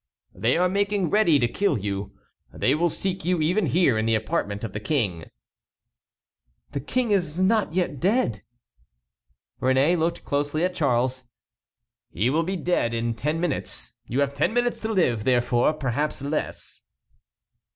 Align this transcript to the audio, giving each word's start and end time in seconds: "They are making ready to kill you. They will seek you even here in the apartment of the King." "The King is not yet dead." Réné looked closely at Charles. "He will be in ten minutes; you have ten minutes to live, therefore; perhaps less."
"They 0.33 0.57
are 0.57 0.67
making 0.67 1.11
ready 1.11 1.37
to 1.37 1.47
kill 1.47 1.77
you. 1.77 2.17
They 2.51 2.73
will 2.73 2.89
seek 2.89 3.23
you 3.23 3.39
even 3.39 3.67
here 3.67 3.99
in 3.99 4.07
the 4.07 4.15
apartment 4.15 4.63
of 4.63 4.73
the 4.73 4.79
King." 4.79 5.29
"The 6.71 6.79
King 6.79 7.11
is 7.11 7.39
not 7.39 7.73
yet 7.75 7.99
dead." 7.99 8.41
Réné 9.61 9.95
looked 9.95 10.25
closely 10.25 10.63
at 10.63 10.73
Charles. 10.73 11.25
"He 12.09 12.31
will 12.31 12.41
be 12.41 12.55
in 12.55 13.13
ten 13.13 13.39
minutes; 13.39 13.93
you 14.07 14.21
have 14.21 14.33
ten 14.33 14.55
minutes 14.55 14.79
to 14.79 14.91
live, 14.91 15.23
therefore; 15.23 15.71
perhaps 15.71 16.19
less." 16.23 16.83